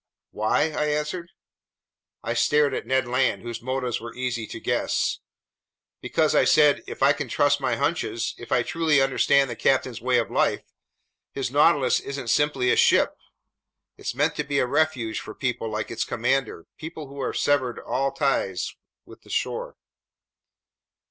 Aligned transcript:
"Why?" 0.31 0.71
I 0.71 0.85
answered. 0.87 1.29
I 2.23 2.33
stared 2.33 2.73
at 2.73 2.87
Ned 2.87 3.07
Land, 3.07 3.43
whose 3.43 3.61
motives 3.61 4.01
were 4.01 4.15
easy 4.15 4.47
to 4.47 4.59
guess. 4.59 5.19
"Because," 6.01 6.33
I 6.33 6.43
said, 6.43 6.83
"if 6.87 7.03
I 7.03 7.13
can 7.13 7.27
trust 7.27 7.61
my 7.61 7.75
hunches, 7.75 8.33
if 8.39 8.51
I 8.51 8.63
truly 8.63 8.99
understand 8.99 9.47
the 9.47 9.55
captain's 9.55 10.01
way 10.01 10.17
of 10.17 10.31
life, 10.31 10.63
his 11.33 11.51
Nautilus 11.51 11.99
isn't 11.99 12.29
simply 12.31 12.71
a 12.71 12.75
ship. 12.75 13.15
It's 13.95 14.15
meant 14.15 14.35
to 14.37 14.43
be 14.43 14.57
a 14.57 14.65
refuge 14.65 15.19
for 15.19 15.35
people 15.35 15.69
like 15.69 15.91
its 15.91 16.03
commander, 16.03 16.65
people 16.77 17.05
who 17.05 17.23
have 17.23 17.37
severed 17.37 17.77
all 17.77 18.11
ties 18.11 18.75
with 19.05 19.21
the 19.21 19.29
shore." 19.29 19.77